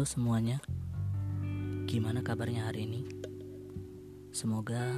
Halo 0.00 0.08
semuanya, 0.08 0.64
gimana 1.84 2.24
kabarnya 2.24 2.72
hari 2.72 2.88
ini? 2.88 3.04
Semoga 4.32 4.96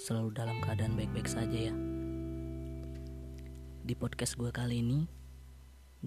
selalu 0.00 0.32
dalam 0.32 0.56
keadaan 0.64 0.96
baik-baik 0.96 1.28
saja 1.28 1.68
ya. 1.68 1.74
Di 3.84 3.92
podcast 3.92 4.40
gue 4.40 4.48
kali 4.48 4.80
ini, 4.80 5.04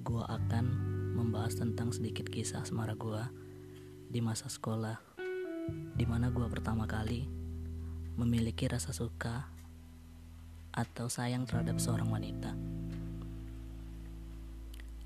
gue 0.01 0.25
akan 0.25 0.65
membahas 1.13 1.53
tentang 1.61 1.93
sedikit 1.93 2.25
kisah 2.25 2.65
semara 2.65 2.97
gue 2.97 3.21
di 4.09 4.25
masa 4.25 4.49
sekolah, 4.49 4.97
di 5.93 6.09
mana 6.09 6.33
gue 6.33 6.49
pertama 6.49 6.89
kali 6.89 7.29
memiliki 8.17 8.65
rasa 8.65 8.89
suka 8.89 9.45
atau 10.73 11.13
sayang 11.13 11.45
terhadap 11.45 11.77
seorang 11.77 12.09
wanita. 12.09 12.57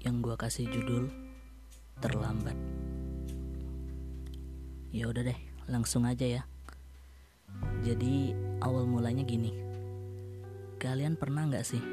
Yang 0.08 0.16
gue 0.24 0.36
kasih 0.40 0.72
judul 0.72 1.12
terlambat. 2.00 2.79
Ya 4.90 5.06
udah 5.06 5.22
deh, 5.22 5.38
langsung 5.70 6.02
aja 6.02 6.26
ya. 6.26 6.42
Jadi 7.86 8.34
awal 8.58 8.90
mulanya 8.90 9.22
gini. 9.22 9.54
Kalian 10.82 11.14
pernah 11.14 11.46
nggak 11.46 11.62
sih 11.62 11.84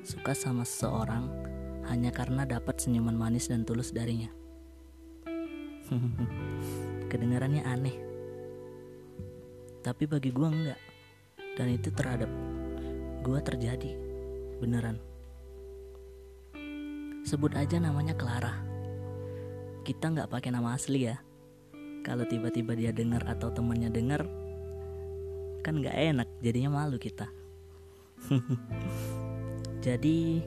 suka 0.00 0.32
sama 0.32 0.64
seseorang 0.64 1.28
hanya 1.92 2.08
karena 2.08 2.48
dapat 2.48 2.80
senyuman 2.80 3.12
manis 3.12 3.52
dan 3.52 3.68
tulus 3.68 3.92
darinya? 3.92 4.32
Kedengarannya 7.12 7.68
aneh. 7.68 7.96
Tapi 9.84 10.08
bagi 10.08 10.32
gue 10.32 10.48
enggak. 10.48 10.80
Dan 11.52 11.76
itu 11.76 11.92
terhadap 11.92 12.32
gue 13.20 13.38
terjadi. 13.44 13.92
Beneran. 14.56 14.96
Sebut 17.28 17.52
aja 17.52 17.76
namanya 17.76 18.16
Clara. 18.16 18.56
Kita 19.84 20.08
nggak 20.16 20.32
pakai 20.32 20.48
nama 20.48 20.72
asli 20.72 21.12
ya 21.12 21.27
kalau 22.08 22.24
tiba-tiba 22.24 22.72
dia 22.72 22.88
dengar 22.88 23.20
atau 23.28 23.52
temannya 23.52 23.92
dengar 23.92 24.24
kan 25.60 25.76
nggak 25.76 25.92
enak 25.92 26.28
jadinya 26.40 26.80
malu 26.80 26.96
kita. 26.96 27.28
Jadi 29.84 30.40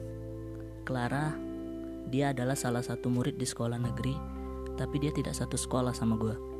Clara 0.82 1.30
dia 2.10 2.34
adalah 2.34 2.58
salah 2.58 2.82
satu 2.82 3.06
murid 3.06 3.38
di 3.38 3.46
sekolah 3.46 3.78
negeri 3.78 4.18
tapi 4.74 4.98
dia 4.98 5.14
tidak 5.14 5.38
satu 5.38 5.54
sekolah 5.54 5.94
sama 5.94 6.18
gue 6.18 6.52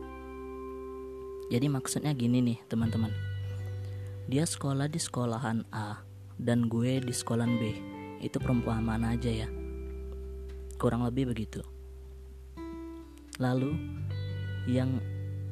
jadi 1.52 1.68
maksudnya 1.68 2.16
gini 2.16 2.40
nih 2.40 2.58
teman-teman. 2.64 3.12
Dia 4.24 4.48
sekolah 4.48 4.88
di 4.88 4.96
sekolahan 4.96 5.68
A 5.68 6.00
dan 6.40 6.64
gue 6.64 6.96
di 7.04 7.12
sekolahan 7.12 7.60
B. 7.60 7.62
Itu 8.24 8.40
perempuan 8.40 8.80
mana 8.80 9.12
aja 9.12 9.28
ya? 9.28 9.48
Kurang 10.80 11.04
lebih 11.04 11.28
begitu. 11.28 11.60
Lalu 13.36 13.76
yang 14.68 15.02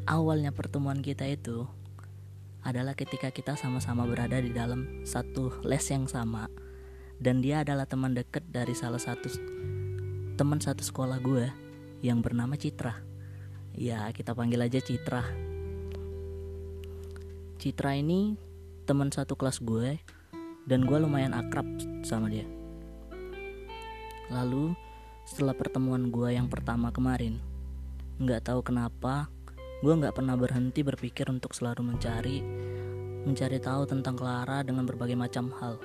awalnya 0.06 0.54
pertemuan 0.54 1.02
kita 1.02 1.26
itu 1.26 1.66
adalah 2.60 2.92
ketika 2.92 3.32
kita 3.32 3.56
sama-sama 3.56 4.04
berada 4.04 4.36
di 4.36 4.52
dalam 4.52 5.02
satu 5.08 5.64
les 5.64 5.82
yang 5.88 6.04
sama 6.04 6.46
dan 7.16 7.40
dia 7.40 7.64
adalah 7.64 7.88
teman 7.88 8.12
dekat 8.12 8.44
dari 8.48 8.76
salah 8.76 9.00
satu 9.00 9.28
teman 10.40 10.56
satu 10.56 10.80
sekolah 10.80 11.20
gue 11.20 11.52
yang 12.00 12.24
bernama 12.24 12.56
Citra. 12.56 12.96
Ya, 13.76 14.08
kita 14.08 14.32
panggil 14.32 14.64
aja 14.64 14.80
Citra. 14.80 15.20
Citra 17.60 17.92
ini 17.92 18.40
teman 18.88 19.12
satu 19.12 19.36
kelas 19.36 19.60
gue 19.60 20.00
dan 20.64 20.88
gue 20.88 20.96
lumayan 20.96 21.36
akrab 21.36 21.68
sama 22.00 22.32
dia. 22.32 22.48
Lalu 24.32 24.72
setelah 25.28 25.52
pertemuan 25.52 26.08
gue 26.08 26.32
yang 26.32 26.48
pertama 26.48 26.88
kemarin, 26.88 27.36
Nggak 28.20 28.52
tahu 28.52 28.60
kenapa, 28.60 29.32
gue 29.80 29.96
nggak 29.96 30.12
pernah 30.12 30.36
berhenti 30.36 30.84
berpikir 30.84 31.24
untuk 31.32 31.56
selalu 31.56 31.88
mencari, 31.88 32.44
mencari 33.24 33.56
tahu 33.56 33.88
tentang 33.88 34.12
Clara 34.12 34.60
dengan 34.60 34.84
berbagai 34.84 35.16
macam 35.16 35.48
hal. 35.56 35.80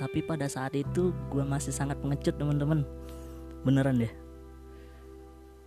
Tapi 0.00 0.24
pada 0.24 0.48
saat 0.48 0.72
itu 0.72 1.12
gue 1.28 1.44
masih 1.44 1.68
sangat 1.68 2.00
pengecut 2.00 2.40
teman-teman, 2.40 2.88
beneran 3.68 4.00
deh. 4.00 4.08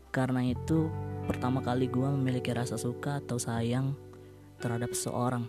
Karena 0.09 0.41
itu 0.41 0.89
pertama 1.29 1.61
kali 1.61 1.85
gue 1.85 2.09
memiliki 2.17 2.49
rasa 2.49 2.81
suka 2.81 3.21
atau 3.21 3.37
sayang 3.37 3.93
terhadap 4.57 4.89
seseorang. 4.89 5.45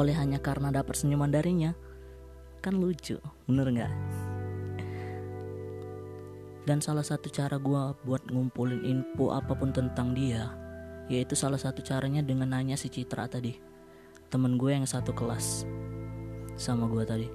Oleh 0.00 0.16
hanya 0.16 0.40
karena 0.40 0.72
dapat 0.72 0.96
senyuman 0.96 1.28
darinya, 1.28 1.76
kan 2.64 2.72
lucu, 2.80 3.20
bener 3.44 3.68
nggak? 3.68 3.92
Dan 6.66 6.82
salah 6.82 7.06
satu 7.06 7.30
cara 7.30 7.62
gue 7.62 7.82
buat 8.02 8.26
ngumpulin 8.26 8.82
info 8.82 9.30
apa 9.30 9.54
pun 9.54 9.70
tentang 9.70 10.18
dia 10.18 10.50
Yaitu 11.06 11.38
salah 11.38 11.62
satu 11.62 11.78
caranya 11.86 12.26
dengan 12.26 12.50
nanya 12.50 12.74
si 12.74 12.90
Citra 12.90 13.30
tadi. 13.30 13.54
Temen 14.26 14.58
gue 14.58 14.74
yang 14.74 14.82
satu 14.82 15.14
kelas 15.14 15.62
Sama 16.58 16.90
gue 16.90 17.06
tadi. 17.06 17.28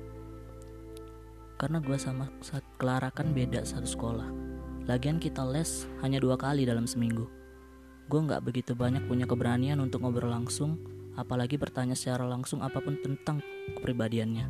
Karena 1.56 1.80
gue 1.80 1.96
sama 1.96 2.28
Clara 2.76 3.08
kan 3.16 3.32
beda 3.32 3.64
satu 3.64 3.88
sekolah. 3.88 4.28
Lagian 4.92 5.22
kita 5.22 5.48
les 5.48 5.88
hanya 6.04 6.20
dua 6.20 6.36
kali 6.36 6.68
dalam 6.68 6.84
seminggu. 6.84 7.32
Gue 8.12 8.20
gak 8.28 8.44
begitu 8.44 8.76
banyak 8.76 9.08
punya 9.08 9.24
keberanian 9.24 9.80
untuk 9.80 10.04
ngobrol 10.04 10.36
langsung 10.36 10.76
Apalagi 11.20 11.60
bertanya 11.60 11.92
secara 11.92 12.24
langsung 12.24 12.64
apa 12.64 12.80
pun 12.80 12.96
tentang 13.04 13.44
kepribadiannya. 13.76 14.48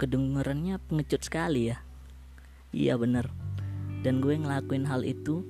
Kedengarannya 0.00 0.76
pengecut 0.88 1.24
sekali 1.24 1.72
ya 1.72 1.85
Iya 2.76 3.00
bener. 3.00 3.32
Dan 4.04 4.20
gue 4.20 4.36
ngelakuin 4.36 4.84
hal 4.84 5.00
itu 5.08 5.40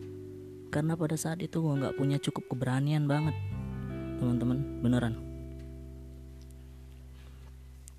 Karena 0.71 0.95
pada 0.95 1.19
saat 1.19 1.43
itu 1.43 1.59
gue 1.59 1.75
gak 1.83 1.99
punya 1.99 2.23
cukup 2.23 2.47
keberanian 2.55 3.11
banget. 3.11 3.35
Teman-teman 4.23 4.59
beneran. 4.79 5.15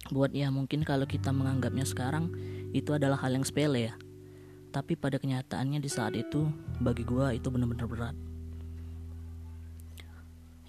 Buat 0.08 0.32
ya 0.32 0.48
mungkin 0.48 0.88
kalau 0.88 1.04
kita 1.04 1.36
menganggapnya 1.36 1.84
sekarang 1.84 2.32
Itu 2.72 2.96
adalah 2.96 3.20
hal 3.20 3.36
yang 3.36 3.44
sepele 3.44 3.92
ya. 3.92 3.96
Tapi 4.72 4.96
pada 4.96 5.20
kenyataannya 5.20 5.84
di 5.84 5.90
saat 5.92 6.16
itu 6.16 6.48
Bagi 6.80 7.04
gue 7.04 7.36
itu 7.36 7.52
bener-bener 7.52 7.84
berat. 7.84 8.16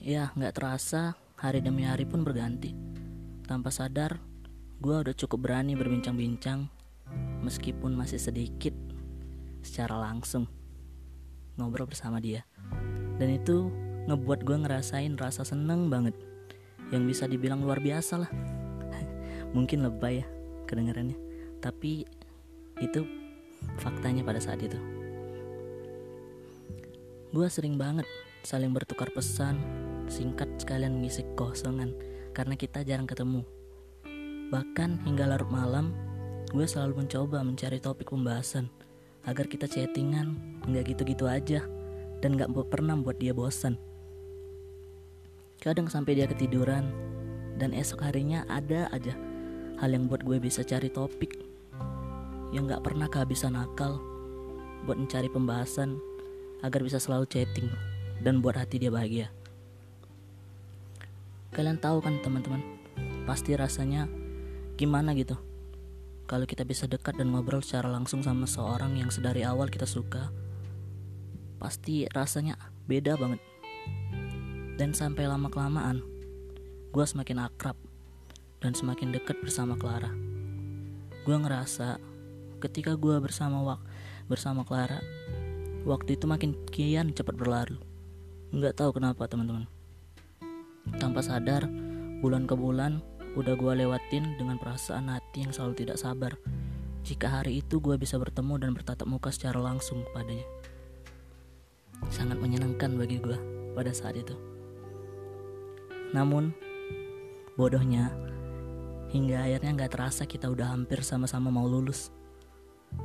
Ya 0.03 0.35
gak 0.35 0.59
terasa 0.59 1.15
hari 1.39 1.63
demi 1.63 1.87
hari 1.87 2.03
pun 2.03 2.27
berganti. 2.27 2.75
Tanpa 3.47 3.71
sadar 3.71 4.19
gue 4.83 4.95
udah 4.95 5.15
cukup 5.15 5.47
berani 5.47 5.79
berbincang-bincang 5.79 6.78
meskipun 7.43 7.95
masih 7.95 8.21
sedikit 8.21 8.75
secara 9.63 9.99
langsung 9.99 10.47
ngobrol 11.59 11.91
bersama 11.91 12.23
dia. 12.23 12.47
Dan 13.19 13.35
itu 13.35 13.73
ngebuat 14.07 14.47
gue 14.47 14.57
ngerasain 14.63 15.19
rasa 15.19 15.43
seneng 15.43 15.91
banget 15.91 16.15
yang 16.95 17.05
bisa 17.05 17.27
dibilang 17.27 17.61
luar 17.61 17.83
biasa 17.83 18.25
lah. 18.25 18.31
Mungkin 19.57 19.85
lebay 19.85 20.23
ya 20.23 20.27
kedengarannya 20.69 21.29
tapi 21.59 22.07
itu 22.79 23.03
faktanya 23.83 24.23
pada 24.23 24.39
saat 24.39 24.63
itu. 24.63 24.79
Gue 27.35 27.47
sering 27.51 27.77
banget 27.77 28.07
saling 28.47 28.73
bertukar 28.73 29.11
pesan 29.13 29.59
singkat 30.09 30.49
sekalian 30.57 30.97
mengisi 30.97 31.27
kosongan 31.37 31.93
karena 32.33 32.55
kita 32.57 32.87
jarang 32.87 33.05
ketemu. 33.05 33.45
Bahkan 34.49 35.05
hingga 35.05 35.29
larut 35.29 35.51
malam 35.53 35.93
gue 36.49 36.65
selalu 36.65 37.05
mencoba 37.05 37.45
mencari 37.45 37.77
topik 37.77 38.09
pembahasan 38.09 38.73
agar 39.29 39.45
kita 39.45 39.69
chattingan 39.69 40.33
nggak 40.65 40.97
gitu-gitu 40.97 41.29
aja 41.29 41.61
dan 42.25 42.41
nggak 42.41 42.49
pernah 42.73 42.97
buat 42.97 43.21
dia 43.21 43.37
bosan. 43.37 43.77
Kadang 45.61 45.93
sampai 45.93 46.17
dia 46.17 46.25
ketiduran 46.25 46.89
dan 47.61 47.77
esok 47.77 48.01
harinya 48.01 48.49
ada 48.49 48.89
aja 48.97 49.13
hal 49.77 49.93
yang 49.93 50.09
buat 50.09 50.25
gue 50.25 50.41
bisa 50.41 50.65
cari 50.65 50.89
topik 50.89 51.37
yang 52.55 52.65
nggak 52.65 52.81
pernah 52.81 53.13
kehabisan 53.13 53.53
akal 53.53 54.01
buat 54.89 54.97
mencari 54.97 55.29
pembahasan 55.29 56.01
agar 56.65 56.81
bisa 56.81 56.97
selalu 56.97 57.29
chatting 57.29 57.69
dan 58.25 58.41
buat 58.41 58.57
hati 58.57 58.81
dia 58.81 58.89
bahagia. 58.89 59.29
Kalian 61.53 61.77
tahu 61.77 62.01
kan 62.01 62.17
teman-teman, 62.25 62.65
pasti 63.29 63.53
rasanya 63.53 64.09
gimana 64.79 65.13
gitu 65.13 65.48
kalau 66.29 66.45
kita 66.45 66.61
bisa 66.69 66.85
dekat 66.85 67.17
dan 67.17 67.33
ngobrol 67.33 67.65
secara 67.65 67.89
langsung 67.89 68.21
sama 68.21 68.45
seorang 68.45 69.01
yang 69.01 69.09
sedari 69.09 69.49
awal 69.49 69.73
kita 69.73 69.89
suka, 69.89 70.29
pasti 71.57 72.05
rasanya 72.13 72.61
beda 72.85 73.17
banget. 73.17 73.41
Dan 74.77 74.93
sampai 74.93 75.25
lama-kelamaan, 75.25 76.05
gue 76.93 77.05
semakin 77.09 77.49
akrab 77.49 77.81
dan 78.61 78.77
semakin 78.77 79.09
dekat 79.09 79.41
bersama 79.41 79.73
Clara. 79.81 80.13
Gue 81.25 81.37
ngerasa 81.41 81.97
ketika 82.61 82.93
gue 82.93 83.17
bersama 83.25 83.65
Wak 83.65 83.81
bersama 84.29 84.69
Clara, 84.69 85.01
waktu 85.89 86.21
itu 86.21 86.29
makin 86.29 86.53
kian 86.69 87.17
cepat 87.17 87.41
berlalu. 87.41 87.81
Nggak 88.53 88.77
tahu 88.77 89.01
kenapa 89.01 89.25
teman-teman. 89.25 89.65
Tanpa 91.01 91.25
sadar, 91.25 91.65
bulan 92.21 92.45
ke 92.45 92.53
bulan 92.53 93.01
udah 93.37 93.55
gue 93.59 93.73
lewatin 93.85 94.39
dengan 94.41 94.57
perasaan 94.57 95.13
hati 95.13 95.45
yang 95.45 95.53
selalu 95.53 95.85
tidak 95.85 95.99
sabar. 96.01 96.37
jika 97.09 97.41
hari 97.41 97.65
itu 97.65 97.81
gue 97.81 97.97
bisa 97.97 98.21
bertemu 98.21 98.61
dan 98.61 98.71
bertatap 98.77 99.09
muka 99.09 99.33
secara 99.33 99.57
langsung 99.57 100.05
padanya. 100.13 100.45
Sangat 102.13 102.37
menyenangkan 102.37 103.01
bagi 103.01 103.17
gue 103.17 103.39
pada 103.73 103.97
saat 103.97 104.21
itu. 104.21 104.37
Namun, 106.13 106.53
bodohnya, 107.57 108.13
hingga 109.09 109.41
akhirnya 109.41 109.89
gak 109.89 109.93
terasa 109.97 110.29
kita 110.29 110.53
udah 110.53 110.69
hampir 110.69 111.01
sama-sama 111.01 111.49
mau 111.49 111.65
lulus. 111.65 112.13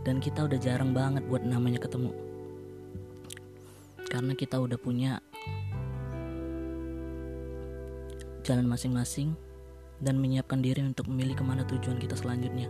Dan 0.03 0.19
kita 0.19 0.51
udah 0.51 0.59
jarang 0.59 0.91
banget 0.91 1.23
buat 1.23 1.47
namanya 1.47 1.79
ketemu. 1.79 2.11
Karena 4.11 4.35
kita 4.35 4.59
udah 4.59 4.75
punya 4.75 5.23
jalan 8.43 8.67
masing-masing 8.67 9.52
dan 10.03 10.19
menyiapkan 10.19 10.59
diri 10.59 10.83
untuk 10.83 11.07
memilih 11.07 11.39
ke 11.39 11.43
mana 11.47 11.63
tujuan 11.63 11.95
kita 11.95 12.19
selanjutnya. 12.19 12.67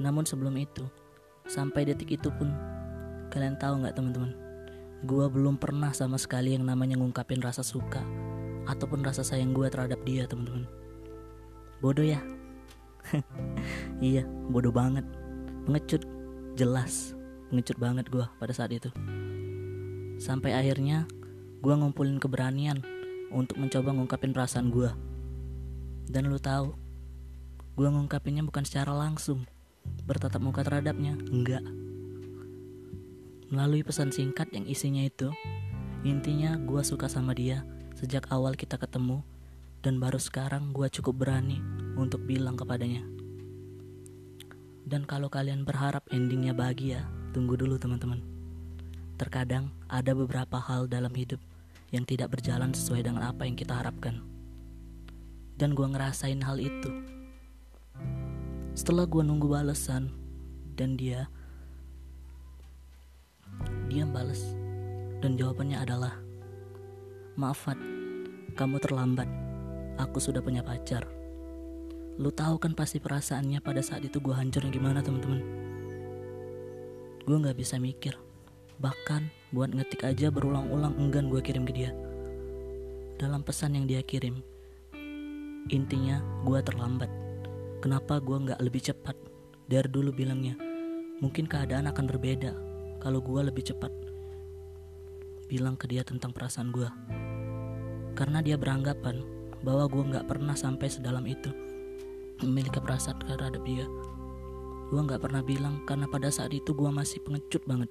Namun 0.00 0.24
sebelum 0.24 0.56
itu, 0.56 0.88
sampai 1.44 1.84
detik 1.84 2.16
itu 2.16 2.32
pun, 2.32 2.48
kalian 3.28 3.60
tahu 3.60 3.84
nggak 3.84 3.94
teman-teman? 3.94 4.32
Gua 5.04 5.28
belum 5.28 5.60
pernah 5.60 5.92
sama 5.92 6.16
sekali 6.16 6.56
yang 6.56 6.64
namanya 6.64 6.96
ngungkapin 6.96 7.44
rasa 7.44 7.60
suka 7.60 8.00
ataupun 8.66 9.06
rasa 9.06 9.22
sayang 9.22 9.54
gue 9.54 9.70
terhadap 9.70 10.02
dia 10.02 10.26
teman-teman. 10.26 10.66
Bodoh 11.78 12.02
ya? 12.02 12.18
iya, 14.02 14.26
bodoh 14.50 14.74
banget. 14.74 15.06
Pengecut, 15.64 16.02
jelas. 16.58 17.14
Pengecut 17.48 17.78
banget 17.78 18.10
gue 18.10 18.26
pada 18.42 18.52
saat 18.52 18.74
itu. 18.74 18.90
Sampai 20.18 20.56
akhirnya 20.56 21.06
gue 21.62 21.74
ngumpulin 21.74 22.18
keberanian 22.18 22.82
untuk 23.30 23.58
mencoba 23.62 23.94
ngungkapin 23.94 24.34
perasaan 24.34 24.74
gue. 24.74 24.90
Dan 26.06 26.30
lu 26.30 26.38
tahu, 26.38 26.74
gue 27.74 27.88
ngungkapinnya 27.90 28.46
bukan 28.46 28.62
secara 28.62 28.94
langsung, 28.94 29.44
bertatap 30.06 30.38
muka 30.38 30.62
terhadapnya, 30.62 31.18
enggak. 31.30 31.62
Melalui 33.50 33.82
pesan 33.82 34.10
singkat 34.14 34.50
yang 34.54 34.66
isinya 34.66 35.02
itu, 35.02 35.30
intinya 36.06 36.58
gue 36.58 36.82
suka 36.82 37.06
sama 37.10 37.34
dia 37.34 37.66
sejak 37.98 38.30
awal 38.30 38.54
kita 38.54 38.78
ketemu, 38.78 39.22
dan 39.82 39.98
baru 40.02 40.18
sekarang 40.18 40.74
gue 40.74 40.86
cukup 40.90 41.26
berani 41.26 41.58
untuk 41.98 42.22
bilang 42.26 42.58
kepadanya. 42.58 43.02
Dan 44.86 45.02
kalau 45.02 45.26
kalian 45.26 45.66
berharap 45.66 46.06
endingnya 46.14 46.54
bahagia, 46.54 47.06
tunggu 47.34 47.58
dulu 47.58 47.74
teman-teman. 47.74 48.22
Terkadang 49.18 49.74
ada 49.90 50.14
beberapa 50.14 50.62
hal 50.62 50.86
dalam 50.86 51.10
hidup 51.10 51.42
yang 51.90 52.06
tidak 52.06 52.36
berjalan 52.38 52.70
sesuai 52.70 53.02
dengan 53.02 53.26
apa 53.26 53.48
yang 53.48 53.58
kita 53.58 53.74
harapkan. 53.74 54.35
Dan 55.56 55.72
gue 55.72 55.88
ngerasain 55.88 56.40
hal 56.44 56.60
itu. 56.60 56.90
Setelah 58.76 59.08
gue 59.08 59.24
nunggu 59.24 59.48
balesan, 59.48 60.12
dan 60.76 61.00
dia 61.00 61.24
dia 63.88 64.04
bales 64.04 64.52
dan 65.24 65.40
jawabannya 65.40 65.80
adalah 65.80 66.14
maaf 67.40 67.64
Fat, 67.64 67.80
kamu 68.52 68.76
terlambat. 68.80 69.28
Aku 69.96 70.20
sudah 70.20 70.44
punya 70.44 70.60
pacar. 70.60 71.08
Lu 72.20 72.28
tahu 72.28 72.60
kan 72.60 72.76
pasti 72.76 73.00
perasaannya 73.00 73.64
pada 73.64 73.80
saat 73.80 74.04
itu 74.04 74.20
gue 74.20 74.32
hancurnya 74.32 74.68
gimana 74.72 75.00
teman-teman? 75.00 75.40
Gue 77.24 77.36
nggak 77.40 77.56
bisa 77.56 77.80
mikir. 77.80 78.16
Bahkan 78.76 79.52
buat 79.56 79.72
ngetik 79.72 80.04
aja 80.04 80.28
berulang-ulang 80.28 80.96
enggan 81.00 81.32
gue 81.32 81.40
kirim 81.40 81.64
ke 81.64 81.72
dia. 81.72 81.92
Dalam 83.16 83.40
pesan 83.40 83.76
yang 83.76 83.88
dia 83.88 84.04
kirim, 84.04 84.44
intinya 85.70 86.22
gue 86.46 86.58
terlambat. 86.62 87.10
Kenapa 87.82 88.22
gue 88.22 88.36
nggak 88.38 88.60
lebih 88.62 88.82
cepat? 88.92 89.16
Dari 89.66 89.90
dulu 89.90 90.14
bilangnya, 90.14 90.54
mungkin 91.18 91.50
keadaan 91.50 91.90
akan 91.90 92.06
berbeda 92.06 92.52
kalau 93.02 93.18
gue 93.18 93.40
lebih 93.50 93.66
cepat. 93.66 93.90
Bilang 95.46 95.74
ke 95.74 95.90
dia 95.90 96.06
tentang 96.06 96.30
perasaan 96.30 96.70
gue. 96.70 96.86
Karena 98.14 98.42
dia 98.42 98.54
beranggapan 98.54 99.22
bahwa 99.62 99.90
gue 99.90 100.02
nggak 100.14 100.26
pernah 100.30 100.54
sampai 100.54 100.86
sedalam 100.86 101.26
itu 101.26 101.50
memiliki 102.42 102.78
perasaan 102.78 103.18
terhadap 103.22 103.62
dia. 103.64 103.86
Gue 104.86 105.00
nggak 105.02 105.18
pernah 105.18 105.42
bilang 105.42 105.82
karena 105.82 106.06
pada 106.06 106.30
saat 106.30 106.54
itu 106.54 106.70
gue 106.70 106.90
masih 106.90 107.18
pengecut 107.26 107.62
banget. 107.66 107.90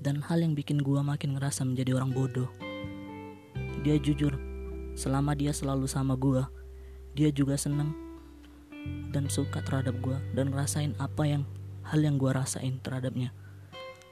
Dan 0.00 0.22
hal 0.22 0.40
yang 0.40 0.54
bikin 0.54 0.80
gue 0.80 1.00
makin 1.02 1.36
ngerasa 1.36 1.66
menjadi 1.66 1.98
orang 1.98 2.14
bodoh. 2.14 2.48
Dia 3.84 3.98
jujur, 4.00 4.32
selama 4.96 5.36
dia 5.36 5.52
selalu 5.52 5.84
sama 5.84 6.16
gue, 6.16 6.40
dia 7.12 7.28
juga 7.28 7.60
seneng 7.60 7.92
dan 9.12 9.28
suka 9.28 9.60
terhadap 9.60 10.00
gue 10.00 10.16
dan 10.32 10.50
ngerasain 10.50 10.96
apa 10.96 11.28
yang 11.28 11.42
hal 11.84 12.00
yang 12.00 12.16
gue 12.16 12.32
rasain 12.32 12.80
terhadapnya. 12.80 13.30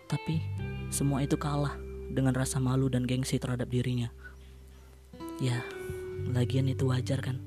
Tapi 0.06 0.44
semua 0.92 1.24
itu 1.24 1.40
kalah 1.40 1.74
dengan 2.12 2.36
rasa 2.36 2.60
malu 2.60 2.86
dan 2.92 3.08
gengsi 3.08 3.40
terhadap 3.40 3.66
dirinya. 3.72 4.12
Ya, 5.42 5.64
lagian 6.30 6.70
itu 6.70 6.86
wajar 6.86 7.18
kan. 7.24 7.40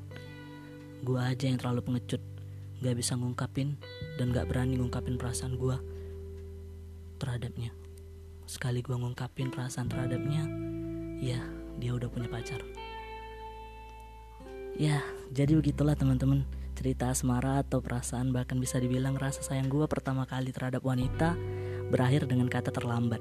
Gue 1.05 1.21
aja 1.21 1.47
yang 1.47 1.61
terlalu 1.61 1.85
pengecut, 1.85 2.19
gak 2.83 2.97
bisa 2.97 3.15
ngungkapin 3.15 3.77
dan 4.17 4.33
gak 4.33 4.49
berani 4.49 4.75
ngungkapin 4.81 5.15
perasaan 5.15 5.55
gue 5.55 5.77
terhadapnya. 7.21 7.71
Sekali 8.49 8.81
gue 8.81 8.97
ngungkapin 8.97 9.53
perasaan 9.53 9.87
terhadapnya, 9.87 10.43
ya 11.21 11.39
dia 11.77 11.91
udah 11.93 12.09
punya 12.09 12.27
pacar. 12.27 12.59
Ya, 14.77 15.01
jadi 15.33 15.57
begitulah 15.57 15.97
teman-teman 15.97 16.45
cerita 16.77 17.09
asmara 17.09 17.65
atau 17.65 17.81
perasaan 17.81 18.29
bahkan 18.29 18.61
bisa 18.61 18.77
dibilang 18.77 19.17
rasa 19.17 19.41
sayang 19.41 19.73
gue 19.73 19.81
pertama 19.89 20.29
kali 20.29 20.53
terhadap 20.53 20.85
wanita 20.85 21.33
berakhir 21.89 22.29
dengan 22.29 22.45
kata 22.45 22.69
terlambat. 22.69 23.17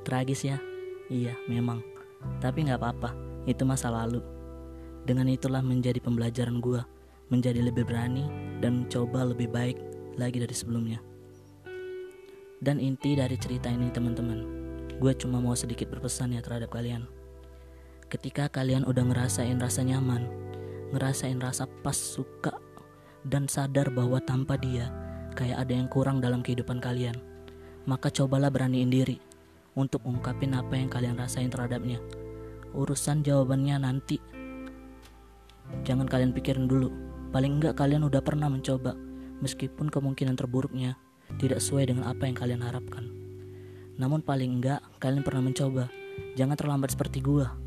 Tragis 0.00 0.48
ya? 0.48 0.56
Iya, 1.12 1.36
memang. 1.44 1.84
Tapi 2.40 2.64
nggak 2.64 2.80
apa-apa, 2.80 3.12
itu 3.44 3.68
masa 3.68 3.92
lalu. 3.92 4.24
Dengan 5.04 5.28
itulah 5.28 5.60
menjadi 5.60 6.00
pembelajaran 6.00 6.56
gue, 6.64 6.80
menjadi 7.28 7.60
lebih 7.60 7.84
berani 7.84 8.24
dan 8.64 8.88
mencoba 8.88 9.36
lebih 9.36 9.52
baik 9.52 9.76
lagi 10.16 10.40
dari 10.40 10.56
sebelumnya. 10.56 11.04
Dan 12.64 12.80
inti 12.80 13.12
dari 13.12 13.36
cerita 13.36 13.68
ini 13.68 13.92
teman-teman, 13.92 14.40
gue 14.96 15.12
cuma 15.20 15.36
mau 15.36 15.52
sedikit 15.52 15.92
berpesan 15.92 16.32
ya 16.32 16.40
terhadap 16.40 16.72
kalian. 16.72 17.19
Ketika 18.10 18.50
kalian 18.50 18.82
udah 18.90 19.06
ngerasain 19.06 19.54
rasa 19.62 19.86
nyaman, 19.86 20.26
ngerasain 20.90 21.38
rasa 21.38 21.70
pas 21.86 21.94
suka, 21.94 22.50
dan 23.22 23.46
sadar 23.46 23.86
bahwa 23.94 24.18
tanpa 24.18 24.58
dia, 24.58 24.90
kayak 25.38 25.62
ada 25.62 25.72
yang 25.78 25.86
kurang 25.86 26.18
dalam 26.18 26.42
kehidupan 26.42 26.82
kalian, 26.82 27.14
maka 27.86 28.10
cobalah 28.10 28.50
beraniin 28.50 28.90
diri 28.90 29.22
untuk 29.78 30.02
ungkapin 30.02 30.58
apa 30.58 30.74
yang 30.74 30.90
kalian 30.90 31.14
rasain 31.14 31.54
terhadapnya. 31.54 32.02
Urusan 32.74 33.22
jawabannya 33.22 33.78
nanti. 33.78 34.18
Jangan 35.86 36.10
kalian 36.10 36.34
pikirin 36.34 36.66
dulu. 36.66 36.90
Paling 37.30 37.62
enggak 37.62 37.78
kalian 37.78 38.02
udah 38.02 38.26
pernah 38.26 38.50
mencoba, 38.50 38.98
meskipun 39.38 39.86
kemungkinan 39.86 40.34
terburuknya 40.34 40.98
tidak 41.38 41.62
sesuai 41.62 41.94
dengan 41.94 42.10
apa 42.10 42.26
yang 42.26 42.34
kalian 42.34 42.62
harapkan. 42.66 43.06
Namun 44.02 44.18
paling 44.26 44.58
enggak 44.58 44.82
kalian 44.98 45.22
pernah 45.22 45.46
mencoba. 45.46 45.86
Jangan 46.34 46.58
terlambat 46.58 46.90
seperti 46.98 47.22
gua. 47.22 47.59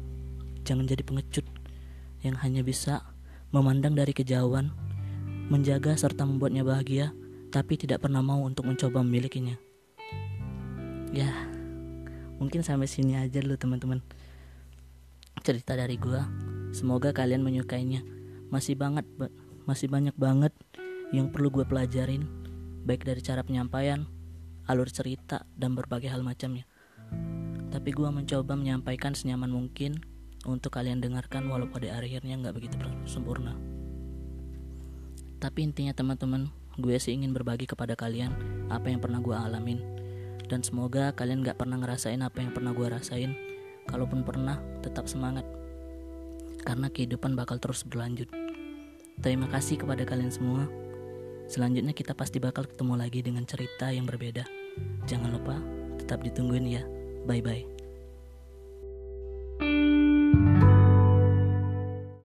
Jangan 0.64 0.88
jadi 0.88 1.04
pengecut 1.04 1.46
yang 2.24 2.40
hanya 2.40 2.64
bisa 2.64 3.04
memandang 3.52 3.94
dari 3.94 4.16
kejauhan, 4.16 4.72
menjaga 5.52 5.94
serta 6.00 6.24
membuatnya 6.24 6.64
bahagia, 6.64 7.12
tapi 7.52 7.76
tidak 7.78 8.02
pernah 8.02 8.24
mau 8.24 8.42
untuk 8.42 8.66
mencoba 8.66 9.04
memilikinya. 9.04 9.60
Ya, 11.14 11.30
mungkin 12.42 12.66
sampai 12.66 12.90
sini 12.90 13.20
aja 13.20 13.44
dulu 13.44 13.60
teman-teman. 13.60 14.02
Cerita 15.44 15.76
dari 15.76 16.00
gua. 16.00 16.26
Semoga 16.74 17.14
kalian 17.14 17.46
menyukainya. 17.46 18.02
Masih 18.50 18.74
banget, 18.74 19.06
masih 19.70 19.92
banyak 19.92 20.16
banget 20.18 20.56
yang 21.14 21.30
perlu 21.30 21.54
gue 21.54 21.62
pelajarin 21.70 22.26
baik 22.84 23.08
dari 23.08 23.24
cara 23.24 23.42
penyampaian, 23.48 24.04
alur 24.68 24.92
cerita, 24.92 25.48
dan 25.56 25.72
berbagai 25.74 26.12
hal 26.12 26.20
macamnya. 26.20 26.68
Tapi 27.72 27.90
gue 27.90 28.10
mencoba 28.12 28.54
menyampaikan 28.60 29.16
senyaman 29.16 29.50
mungkin 29.50 30.04
untuk 30.44 30.76
kalian 30.76 31.00
dengarkan 31.00 31.48
walau 31.48 31.68
pada 31.72 31.96
akhirnya 31.96 32.40
nggak 32.40 32.56
begitu 32.56 32.76
sempurna. 33.08 33.56
Tapi 35.44 35.60
intinya 35.68 35.92
teman-teman, 35.92 36.48
gue 36.80 36.96
sih 36.96 37.12
ingin 37.12 37.36
berbagi 37.36 37.68
kepada 37.68 38.00
kalian 38.00 38.32
apa 38.72 38.88
yang 38.88 39.04
pernah 39.04 39.20
gue 39.20 39.36
alamin. 39.36 39.80
Dan 40.48 40.64
semoga 40.64 41.12
kalian 41.12 41.44
gak 41.44 41.60
pernah 41.60 41.80
ngerasain 41.80 42.20
apa 42.24 42.40
yang 42.40 42.56
pernah 42.56 42.72
gue 42.72 42.88
rasain. 42.88 43.36
Kalaupun 43.92 44.24
pernah, 44.24 44.60
tetap 44.80 45.12
semangat. 45.12 45.44
Karena 46.64 46.88
kehidupan 46.88 47.36
bakal 47.36 47.60
terus 47.60 47.84
berlanjut. 47.84 48.32
Terima 49.20 49.52
kasih 49.52 49.84
kepada 49.84 50.08
kalian 50.08 50.32
semua. 50.32 50.64
Selanjutnya 51.52 51.92
kita 51.92 52.16
pasti 52.16 52.40
bakal 52.40 52.64
ketemu 52.64 52.96
lagi 52.96 53.20
dengan 53.20 53.44
cerita 53.44 53.92
yang 53.92 54.08
berbeda. 54.08 54.48
Jangan 55.04 55.30
lupa 55.36 55.60
tetap 56.00 56.24
ditungguin 56.24 56.66
ya. 56.72 56.84
Bye 57.28 57.44
bye. 57.44 57.73